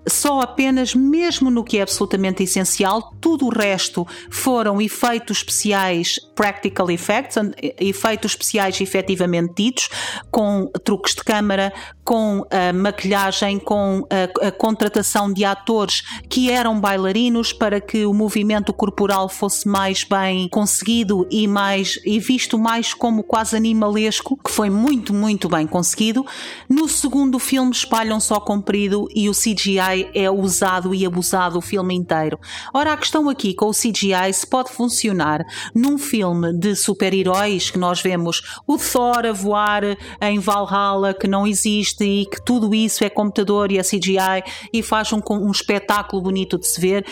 só 0.06 0.40
apenas, 0.40 0.94
mesmo 0.94 1.50
no 1.50 1.64
que 1.64 1.78
é 1.78 1.82
absolutamente 1.82 2.42
essencial, 2.42 3.14
tudo 3.20 3.46
o 3.46 3.48
resto 3.48 4.06
foram 4.30 4.80
efeitos 4.80 5.38
especiais, 5.38 6.18
practical 6.34 6.90
effects, 6.90 7.36
efeitos 7.80 8.32
especiais 8.32 8.80
efetivamente 8.80 9.54
ditos, 9.56 9.88
com 10.30 10.70
truques 10.84 11.14
de 11.14 11.24
câmara, 11.24 11.72
com 12.04 12.46
a 12.50 12.72
maquilhagem, 12.72 13.58
com 13.58 14.06
a, 14.10 14.48
a, 14.48 14.52
contratação 14.52 15.32
de 15.32 15.44
atores 15.44 16.02
que 16.28 16.50
eram 16.50 16.78
bailarinos 16.78 17.52
para 17.52 17.80
que 17.80 18.04
o 18.04 18.12
movimento 18.12 18.72
corporal 18.72 19.28
fosse 19.28 19.66
mais 19.66 20.04
bem 20.04 20.48
conseguido 20.48 21.26
e 21.30 21.48
mais 21.48 21.98
e 22.04 22.18
visto 22.18 22.58
mais 22.58 22.92
como 22.92 23.22
quase 23.22 23.56
animalesco, 23.56 24.38
que 24.44 24.50
foi 24.50 24.68
muito, 24.68 25.14
muito 25.14 25.48
bem 25.48 25.66
conseguido. 25.66 26.24
No 26.68 26.88
segundo 26.88 27.38
filme 27.38 27.72
espalham 27.72 28.20
só 28.20 28.38
comprido 28.38 29.08
e 29.14 29.28
o 29.28 29.32
CGI 29.32 30.10
é 30.14 30.30
usado 30.30 30.94
e 30.94 31.06
abusado 31.06 31.58
o 31.58 31.62
filme 31.62 31.94
inteiro. 31.94 32.38
Ora, 32.72 32.92
a 32.92 32.96
questão 32.96 33.28
aqui 33.30 33.54
com 33.54 33.66
o 33.66 33.72
CGI 33.72 34.32
se 34.32 34.46
pode 34.46 34.70
funcionar 34.70 35.44
num 35.74 35.96
filme 35.96 36.52
de 36.52 36.76
super-heróis 36.76 37.70
que 37.70 37.78
nós 37.78 38.02
vemos 38.02 38.42
o 38.66 38.76
Thor 38.76 39.24
a 39.24 39.32
voar 39.32 39.82
em 40.20 40.38
Valhalla 40.38 41.14
que 41.14 41.26
não 41.26 41.46
existe 41.46 41.93
e 42.02 42.26
que 42.26 42.42
tudo 42.42 42.74
isso 42.74 43.04
é 43.04 43.10
computador 43.10 43.70
e 43.70 43.78
é 43.78 43.82
CGI 43.82 44.42
e 44.72 44.82
faz 44.82 45.12
um, 45.12 45.20
um 45.30 45.50
espetáculo 45.50 46.22
bonito 46.22 46.58
de 46.58 46.66
se 46.66 46.80
ver. 46.80 47.04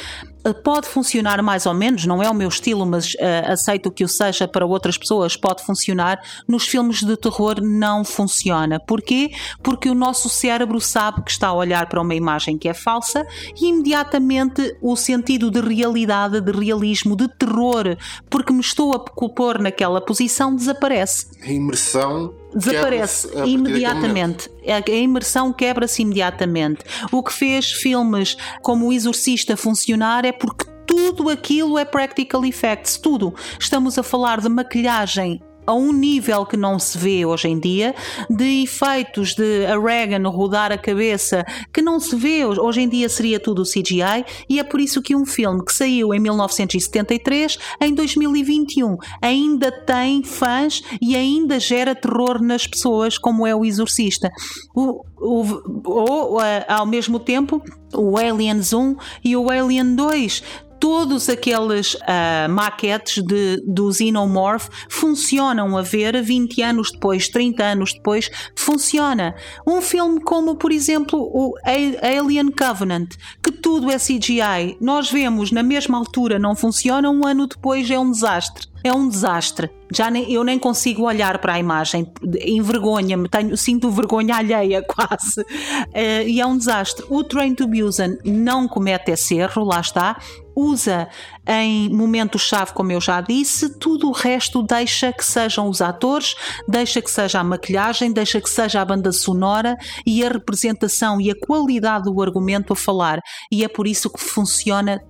Eh, 0.44 0.52
pode 0.52 0.88
funcionar 0.88 1.42
mais 1.42 1.66
ou 1.66 1.74
menos, 1.74 2.04
não 2.04 2.22
é 2.22 2.28
o 2.28 2.34
meu 2.34 2.48
estilo, 2.48 2.84
mas 2.84 3.14
uh, 3.14 3.52
aceito 3.52 3.90
que 3.90 4.04
o 4.04 4.08
seja 4.08 4.48
para 4.48 4.66
outras 4.66 4.98
pessoas, 4.98 5.36
pode 5.36 5.64
funcionar. 5.64 6.20
Nos 6.48 6.66
filmes 6.66 7.02
de 7.02 7.16
terror 7.16 7.60
não 7.62 8.04
funciona. 8.04 8.80
Porquê? 8.80 9.30
Porque 9.62 9.88
o 9.88 9.94
nosso 9.94 10.28
cérebro 10.28 10.80
sabe 10.80 11.22
que 11.22 11.30
está 11.30 11.48
a 11.48 11.54
olhar 11.54 11.88
para 11.88 12.00
uma 12.00 12.14
imagem 12.14 12.58
que 12.58 12.68
é 12.68 12.74
falsa 12.74 13.26
e 13.60 13.68
imediatamente 13.68 14.76
o 14.80 14.96
sentido 14.96 15.50
de 15.50 15.60
realidade, 15.60 16.40
de 16.40 16.52
realismo, 16.52 17.16
de 17.16 17.28
terror, 17.28 17.96
porque 18.28 18.52
me 18.52 18.60
estou 18.60 18.94
a 18.94 18.98
pôr 18.98 19.60
naquela 19.60 20.00
posição, 20.00 20.54
desaparece. 20.54 21.26
A 21.42 21.50
imersão 21.50 22.41
desaparece 22.54 23.28
imediatamente. 23.46 24.50
A 24.66 24.90
imersão 24.90 25.52
quebra-se 25.52 26.02
imediatamente. 26.02 26.84
O 27.10 27.22
que 27.22 27.32
fez 27.32 27.72
filmes 27.72 28.36
como 28.62 28.88
O 28.88 28.92
Exorcista 28.92 29.56
funcionar 29.56 30.24
é 30.24 30.32
porque 30.32 30.66
tudo 30.86 31.28
aquilo 31.28 31.78
é 31.78 31.84
practical 31.84 32.44
effects, 32.44 32.96
tudo. 32.96 33.34
Estamos 33.58 33.98
a 33.98 34.02
falar 34.02 34.40
de 34.40 34.48
maquilhagem 34.48 35.40
a 35.66 35.74
um 35.74 35.92
nível 35.92 36.44
que 36.44 36.56
não 36.56 36.78
se 36.78 36.98
vê 36.98 37.24
hoje 37.24 37.48
em 37.48 37.58
dia, 37.58 37.94
de 38.28 38.62
efeitos 38.62 39.34
de 39.34 39.66
a 39.66 39.78
Reagan 39.78 40.28
rodar 40.28 40.72
a 40.72 40.78
cabeça 40.78 41.44
que 41.72 41.80
não 41.80 42.00
se 42.00 42.16
vê 42.16 42.44
hoje 42.44 42.80
em 42.80 42.88
dia 42.88 43.08
seria 43.08 43.38
tudo 43.38 43.62
CGI 43.62 44.24
e 44.48 44.58
é 44.58 44.64
por 44.64 44.80
isso 44.80 45.02
que 45.02 45.14
um 45.14 45.24
filme 45.24 45.64
que 45.64 45.72
saiu 45.72 46.12
em 46.12 46.20
1973 46.20 47.58
em 47.80 47.94
2021 47.94 48.96
ainda 49.20 49.70
tem 49.70 50.22
fãs 50.22 50.82
e 51.00 51.16
ainda 51.16 51.60
gera 51.60 51.94
terror 51.94 52.42
nas 52.42 52.66
pessoas 52.66 53.18
como 53.18 53.46
é 53.46 53.54
o 53.54 53.64
Exorcista. 53.64 54.30
O, 54.74 55.04
o, 55.18 55.82
ou, 55.84 56.38
ao 56.68 56.86
mesmo 56.86 57.18
tempo 57.18 57.62
o 57.94 58.16
Aliens 58.16 58.72
1 58.72 58.96
e 59.24 59.36
o 59.36 59.50
Alien 59.50 59.94
2 59.94 60.42
todos 60.82 61.28
aqueles 61.28 61.94
uh, 61.94 62.50
maquetes 62.50 63.22
de, 63.22 63.62
do 63.64 63.92
Xenomorph 63.92 64.68
funcionam 64.88 65.78
a 65.78 65.82
ver 65.82 66.20
20 66.20 66.60
anos 66.60 66.90
depois, 66.90 67.28
30 67.28 67.62
anos 67.62 67.92
depois, 67.92 68.28
funciona. 68.56 69.32
Um 69.64 69.80
filme 69.80 70.20
como, 70.20 70.56
por 70.56 70.72
exemplo, 70.72 71.20
o 71.20 71.54
Alien 71.64 72.50
Covenant, 72.50 73.10
que 73.40 73.52
tudo 73.52 73.92
é 73.92 73.96
CGI, 73.96 74.76
nós 74.80 75.08
vemos 75.08 75.52
na 75.52 75.62
mesma 75.62 75.96
altura 75.96 76.36
não 76.36 76.56
funciona, 76.56 77.08
um 77.08 77.24
ano 77.24 77.46
depois 77.46 77.88
é 77.88 77.96
um 77.96 78.10
desastre 78.10 78.71
é 78.84 78.92
um 78.92 79.08
desastre. 79.08 79.70
Já 79.94 80.10
nem, 80.10 80.30
eu 80.32 80.42
nem 80.42 80.58
consigo 80.58 81.02
olhar 81.02 81.38
para 81.38 81.54
a 81.54 81.58
imagem, 81.58 82.10
envergonha-me, 82.44 83.28
sinto 83.56 83.90
vergonha 83.90 84.36
alheia 84.36 84.82
quase. 84.88 85.40
Uh, 85.40 86.26
e 86.26 86.40
é 86.40 86.46
um 86.46 86.56
desastre. 86.56 87.04
O 87.10 87.22
Train 87.22 87.54
to 87.54 87.66
Busan 87.66 88.16
não 88.24 88.66
comete 88.66 89.10
esse 89.10 89.36
erro, 89.36 89.64
lá 89.64 89.80
está. 89.80 90.18
Usa 90.54 91.08
em 91.46 91.88
momentos-chave, 91.88 92.72
como 92.72 92.92
eu 92.92 93.00
já 93.00 93.20
disse, 93.22 93.78
tudo 93.78 94.08
o 94.08 94.12
resto 94.12 94.62
deixa 94.62 95.10
que 95.10 95.24
sejam 95.24 95.68
os 95.68 95.80
atores, 95.80 96.34
deixa 96.68 97.00
que 97.00 97.10
seja 97.10 97.40
a 97.40 97.44
maquilhagem, 97.44 98.12
deixa 98.12 98.40
que 98.40 98.50
seja 98.50 98.82
a 98.82 98.84
banda 98.84 99.10
sonora 99.12 99.76
e 100.06 100.24
a 100.24 100.28
representação 100.28 101.20
e 101.20 101.30
a 101.30 101.34
qualidade 101.34 102.04
do 102.04 102.22
argumento 102.22 102.74
a 102.74 102.76
falar. 102.76 103.20
E 103.50 103.64
é 103.64 103.68
por 103.68 103.86
isso 103.86 104.10
que 104.10 104.20
funciona 104.20 105.02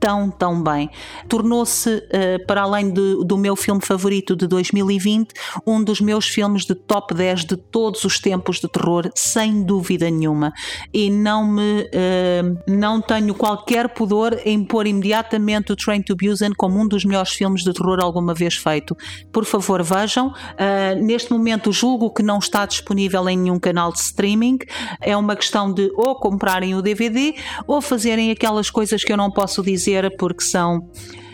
tão, 0.00 0.30
tão 0.30 0.62
bem. 0.62 0.90
Tornou-se, 1.28 1.96
uh, 1.96 2.46
para 2.46 2.62
além 2.62 2.90
de, 2.90 3.24
do 3.24 3.36
meu 3.36 3.56
filme 3.56 3.80
favorito 3.84 4.36
de 4.36 4.46
2020, 4.46 5.32
um 5.66 5.82
dos 5.82 6.00
meus 6.00 6.28
filmes 6.28 6.64
de 6.64 6.74
top 6.74 7.14
10 7.14 7.44
de 7.44 7.56
todos 7.56 8.04
os 8.04 8.18
tempos 8.18 8.60
de 8.60 8.68
terror, 8.68 9.10
sem 9.14 9.62
dúvida 9.62 10.10
nenhuma. 10.10 10.52
E 10.92 11.10
não 11.10 11.46
me 11.46 11.82
uh, 11.82 12.58
não 12.66 13.00
tenho 13.00 13.34
qualquer 13.34 13.88
pudor 13.88 14.38
em 14.44 14.64
pôr 14.64 14.86
imediatamente 14.86 15.72
o 15.72 15.76
Train 15.76 16.02
to 16.02 16.16
Busan 16.16 16.52
como 16.56 16.80
um 16.80 16.86
dos 16.86 17.04
melhores 17.04 17.32
filmes 17.32 17.62
de 17.62 17.72
terror 17.72 17.98
alguma 18.00 18.34
vez 18.34 18.54
feito. 18.54 18.96
Por 19.32 19.44
favor, 19.44 19.82
vejam. 19.82 20.28
Uh, 20.28 21.02
neste 21.02 21.32
momento 21.32 21.72
julgo 21.72 22.10
que 22.10 22.22
não 22.22 22.38
está 22.38 22.66
disponível 22.66 23.28
em 23.28 23.36
nenhum 23.36 23.58
canal 23.58 23.92
de 23.92 23.98
streaming. 23.98 24.58
É 25.00 25.16
uma 25.16 25.34
questão 25.34 25.72
de 25.72 25.90
ou 25.94 26.14
comprarem 26.16 26.74
o 26.74 26.82
DVD 26.82 27.34
ou 27.66 27.80
fazerem 27.80 28.30
aquelas 28.30 28.70
coisas 28.70 29.02
que 29.02 29.12
eu 29.12 29.16
não 29.16 29.30
posso 29.30 29.62
dizer 29.62 29.87
porque 30.18 30.44
são 30.44 30.90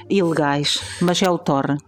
ilegais, 0.08 0.80
mas 1.00 1.22
é 1.22 1.30
o 1.30 1.38
torrent. 1.38 1.82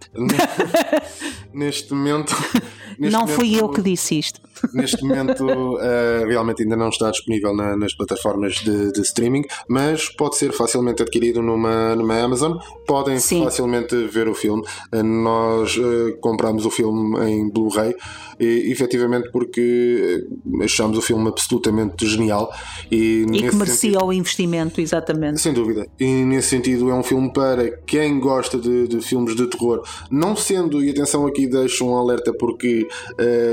Neste 1.53 1.93
momento. 1.93 2.35
Neste 2.97 3.15
não 3.15 3.27
fui 3.27 3.59
eu 3.59 3.69
que 3.69 3.81
disse 3.81 4.17
isto. 4.17 4.41
Neste 4.73 5.03
momento, 5.03 5.45
uh, 5.45 6.25
realmente 6.27 6.63
ainda 6.63 6.75
não 6.75 6.89
está 6.89 7.11
disponível 7.11 7.55
na, 7.55 7.75
nas 7.75 7.93
plataformas 7.93 8.55
de, 8.55 8.91
de, 8.91 9.01
streaming, 9.01 9.43
mas 9.69 10.09
pode 10.09 10.37
ser 10.37 10.51
facilmente 10.51 11.01
adquirido 11.01 11.41
numa, 11.41 11.95
numa 11.95 12.19
Amazon. 12.19 12.57
Podem 12.85 13.19
Sim. 13.19 13.43
facilmente 13.43 13.95
ver 14.07 14.27
o 14.27 14.33
filme. 14.33 14.63
Uh, 14.93 15.03
nós 15.03 15.77
uh, 15.77 16.17
compramos 16.19 16.65
o 16.65 16.71
filme 16.71 17.19
em 17.29 17.49
Blu-ray, 17.49 17.95
efetivamente 18.39 19.31
porque 19.31 20.25
achamos 20.63 20.97
o 20.97 21.01
filme 21.01 21.27
absolutamente 21.27 22.07
genial. 22.07 22.51
E, 22.91 23.25
e 23.31 23.49
que 23.49 23.55
merecia 23.55 23.91
sentido, 23.91 24.05
o 24.05 24.13
investimento, 24.13 24.81
exatamente. 24.81 25.41
Sem 25.41 25.53
dúvida. 25.53 25.87
E 25.99 26.05
nesse 26.05 26.49
sentido, 26.49 26.89
é 26.89 26.93
um 26.93 27.03
filme 27.03 27.31
para 27.31 27.77
quem 27.85 28.06
gosta 28.19 28.57
de, 28.57 28.87
de 28.87 29.01
filmes 29.01 29.35
de 29.35 29.47
terror, 29.47 29.83
não 30.09 30.35
sendo, 30.35 30.83
e 30.83 30.89
atenção 30.89 31.25
aqui, 31.25 31.47
deixo 31.47 31.85
um 31.85 31.95
alerta, 31.95 32.33
porque 32.33 32.87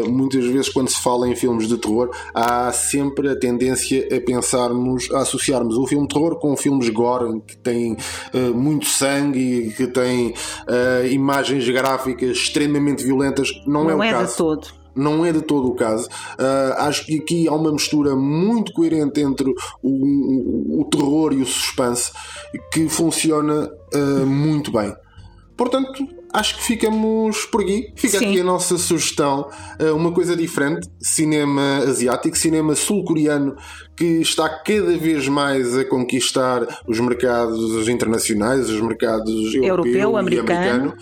muitas 0.09 0.45
vezes 0.47 0.69
quando 0.69 0.89
se 0.89 1.01
fala 1.01 1.29
em 1.29 1.37
filmes 1.37 1.69
de 1.69 1.79
terror, 1.79 2.11
há 2.35 2.73
sempre 2.73 3.29
a 3.29 3.37
tendência 3.37 4.07
a 4.15 4.21
pensarmos, 4.21 5.11
a 5.13 5.21
associarmos 5.21 5.77
o 5.77 5.87
filme 5.87 6.07
de 6.07 6.15
terror 6.15 6.37
com 6.39 6.57
filmes 6.57 6.89
gore, 6.89 7.41
que 7.47 7.57
têm 7.57 7.97
uh, 8.33 8.55
muito 8.55 8.87
sangue 8.87 9.69
e 9.69 9.73
que 9.73 9.87
têm 9.87 10.31
uh, 10.31 11.07
imagens 11.11 11.69
gráficas 11.69 12.37
extremamente 12.37 13.05
violentas. 13.05 13.51
Não, 13.67 13.85
não 13.85 14.03
é, 14.03 14.09
é 14.09 14.11
o 14.11 14.19
caso. 14.19 14.31
de 14.31 14.37
todo 14.37 14.84
não 14.95 15.25
é 15.25 15.33
de 15.33 15.43
todo 15.43 15.69
o 15.69 15.75
caso. 15.75 16.09
Uh, 16.39 16.75
acho 16.79 17.07
que 17.07 17.19
aqui 17.19 17.49
há 17.49 17.53
uma 17.53 17.73
mistura 17.73 18.15
muito 18.15 18.73
coerente 18.73 19.21
entre 19.21 19.49
o, 19.83 19.91
o, 19.91 20.81
o 20.81 20.85
terror 20.85 21.33
e 21.33 21.43
o 21.43 21.47
suspense 21.47 22.13
que 22.73 22.89
funciona 22.89 23.71
uh, 23.95 24.27
muito 24.27 24.71
bem. 24.71 24.95
Portanto, 25.57 26.07
acho 26.33 26.57
que 26.57 26.65
ficamos 26.65 27.47
por 27.47 27.61
aqui. 27.61 27.93
Fica 27.95 28.19
Sim. 28.19 28.31
aqui 28.31 28.41
a 28.41 28.45
nossa 28.45 28.77
sugestão. 28.77 29.49
Eh, 29.79 29.93
uma 29.93 30.13
coisa 30.13 30.37
diferente: 30.37 30.89
cinema 31.01 31.79
asiático, 31.87 32.37
cinema 32.37 32.75
sul-coreano, 32.75 33.55
que 33.97 34.21
está 34.21 34.49
cada 34.49 34.97
vez 34.97 35.29
mais 35.29 35.79
a 35.79 35.85
conquistar 35.85 36.67
os 36.89 36.99
mercados 36.99 37.89
internacionais, 37.89 38.69
os 38.69 38.81
mercados 38.81 39.55
europeu, 39.55 39.69
europeu 39.69 40.17
americano. 40.17 40.51
e 40.51 40.69
americano. 40.69 40.95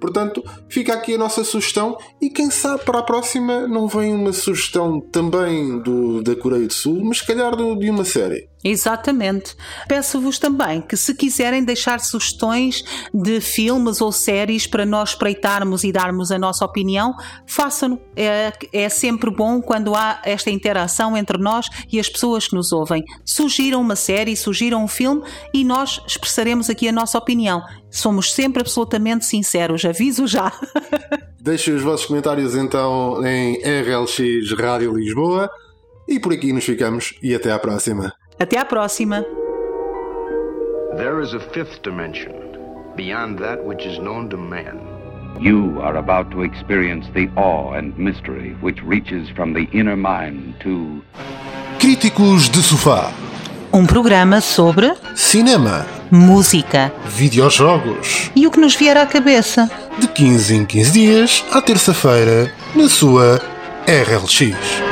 Portanto, 0.00 0.44
fica 0.76 0.92
aqui 0.92 1.14
a 1.14 1.18
nossa 1.18 1.42
sugestão 1.42 1.96
e 2.20 2.28
quem 2.28 2.50
sabe 2.50 2.84
para 2.84 2.98
a 2.98 3.02
próxima 3.02 3.66
não 3.66 3.88
vem 3.88 4.12
uma 4.12 4.30
sugestão 4.30 5.00
também 5.00 5.78
do, 5.78 6.22
da 6.22 6.36
Coreia 6.36 6.66
do 6.66 6.74
Sul, 6.74 7.02
mas 7.02 7.20
se 7.20 7.26
calhar 7.26 7.56
do, 7.56 7.74
de 7.76 7.88
uma 7.88 8.04
série. 8.04 8.46
Exatamente. 8.68 9.54
Peço-vos 9.86 10.40
também 10.40 10.80
que, 10.80 10.96
se 10.96 11.14
quiserem 11.14 11.62
deixar 11.62 12.00
sugestões 12.00 12.82
de 13.14 13.40
filmes 13.40 14.00
ou 14.00 14.10
séries 14.10 14.66
para 14.66 14.84
nós 14.84 15.10
espreitarmos 15.10 15.84
e 15.84 15.92
darmos 15.92 16.32
a 16.32 16.38
nossa 16.38 16.64
opinião, 16.64 17.14
façam-no. 17.46 18.00
É, 18.16 18.52
é 18.72 18.88
sempre 18.88 19.30
bom 19.30 19.62
quando 19.62 19.94
há 19.94 20.20
esta 20.24 20.50
interação 20.50 21.16
entre 21.16 21.38
nós 21.38 21.68
e 21.92 22.00
as 22.00 22.08
pessoas 22.08 22.48
que 22.48 22.56
nos 22.56 22.72
ouvem. 22.72 23.04
Sugiram 23.24 23.80
uma 23.80 23.94
série, 23.94 24.36
sugiram 24.36 24.82
um 24.82 24.88
filme 24.88 25.22
e 25.54 25.62
nós 25.62 26.00
expressaremos 26.06 26.68
aqui 26.68 26.88
a 26.88 26.92
nossa 26.92 27.16
opinião. 27.16 27.62
Somos 27.88 28.32
sempre 28.32 28.62
absolutamente 28.62 29.24
sinceros, 29.24 29.84
aviso 29.84 30.26
já. 30.26 30.52
Deixem 31.40 31.74
os 31.74 31.82
vossos 31.82 32.06
comentários 32.06 32.54
então 32.56 33.24
em 33.26 33.56
RLX 33.62 34.52
Rádio 34.58 34.94
Lisboa. 34.96 35.48
E 36.08 36.18
por 36.20 36.32
aqui 36.32 36.52
nos 36.52 36.64
ficamos 36.64 37.14
e 37.22 37.34
até 37.34 37.50
à 37.52 37.58
próxima. 37.58 38.12
Até 38.38 38.58
à 38.58 38.64
próxima! 38.64 39.24
There 40.96 41.20
is 41.22 41.34
a 41.34 41.40
fifth 41.52 41.82
dimension 41.82 42.32
beyond 42.96 43.38
that 43.40 43.62
which 43.64 43.86
is 43.86 43.98
known 43.98 44.28
to 44.30 44.36
man. 44.38 44.80
You 45.38 45.78
are 45.82 45.98
about 45.98 46.30
to 46.30 46.42
experience 46.44 47.06
the 47.12 47.28
awe 47.36 47.76
and 47.76 47.92
mystery 47.98 48.56
which 48.62 48.80
reaches 48.82 49.28
from 49.36 49.52
the 49.52 49.68
inner 49.76 49.96
mind 49.96 50.54
to 50.62 51.02
Críticos 51.78 52.48
de 52.48 52.62
Sofá. 52.62 53.12
Um 53.72 53.84
programa 53.84 54.40
sobre 54.40 54.94
Cinema. 55.14 55.84
música 56.10 56.90
Videojogos. 57.04 58.30
e 58.34 58.46
o 58.46 58.50
que 58.50 58.58
nos 58.60 58.74
vier 58.74 58.96
à 58.96 59.04
cabeça. 59.04 59.68
De 59.98 60.06
15 60.08 60.54
em 60.54 60.64
15 60.64 60.92
dias, 60.92 61.44
à 61.50 61.62
terça-feira, 61.62 62.52
na 62.74 62.88
sua 62.88 63.40
RLX. 63.86 64.85